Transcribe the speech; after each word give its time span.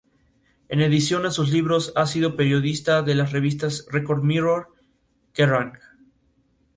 En 0.73 0.81
adición 0.81 1.27
a 1.27 1.29
sus 1.31 1.51
libros, 1.53 1.93
ha 1.95 2.07
sido 2.07 2.35
periodista 2.35 3.01
para 3.03 3.13
las 3.17 3.31
revistas 3.31 3.85
"Record 3.91 4.23
Mirror", 4.23 4.73
"Kerrang! 5.31 5.73